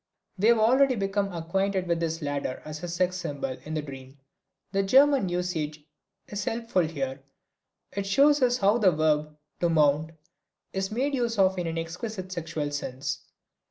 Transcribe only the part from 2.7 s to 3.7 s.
a sex symbol